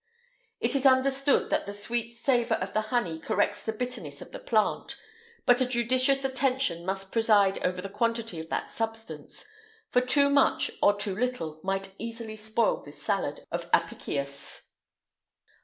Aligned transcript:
[IX 0.61 0.73
141] 0.73 0.73
It 0.73 0.73
is 0.79 0.97
understood 1.23 1.49
that 1.51 1.65
the 1.67 1.73
sweet 1.79 2.15
savour 2.15 2.57
of 2.57 2.73
the 2.73 2.81
honey 2.89 3.19
corrects 3.19 3.61
the 3.61 3.71
bitterness 3.71 4.19
of 4.19 4.31
the 4.31 4.39
plant; 4.39 4.99
but 5.45 5.61
a 5.61 5.65
judicious 5.67 6.25
attention 6.25 6.83
must 6.87 7.11
preside 7.11 7.59
over 7.63 7.83
the 7.83 7.87
quantity 7.87 8.39
of 8.39 8.49
that 8.49 8.71
substance, 8.71 9.45
for 9.91 10.01
too 10.01 10.31
much 10.31 10.71
or 10.81 10.97
too 10.97 11.13
little 11.15 11.61
might 11.63 11.93
easily 11.99 12.35
spoil 12.35 12.81
this 12.81 12.99
salad 12.99 13.41
of 13.51 13.69
Apicius. 13.75 14.71